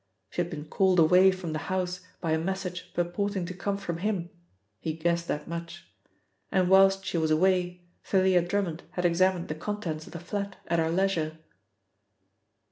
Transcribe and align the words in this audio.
She 0.31 0.41
had 0.41 0.49
been 0.49 0.65
called 0.65 0.97
away 0.97 1.29
from 1.31 1.53
the 1.53 1.59
house 1.69 1.99
by 2.21 2.31
a 2.31 2.39
message 2.39 2.91
purporting 2.95 3.45
to 3.45 3.53
come 3.53 3.77
from 3.77 3.99
him 3.99 4.31
he 4.79 4.93
guessed 4.93 5.27
that 5.27 5.47
much. 5.47 5.91
And 6.51 6.69
whilst 6.71 7.05
she 7.05 7.19
was 7.19 7.29
away 7.29 7.83
Thalia 8.03 8.41
Drummond 8.41 8.81
had 8.93 9.05
examined 9.05 9.47
the 9.47 9.53
contents 9.53 10.07
of 10.07 10.13
the 10.13 10.19
flat 10.19 10.57
at 10.65 10.79
her 10.79 10.89
leisure. 10.89 11.37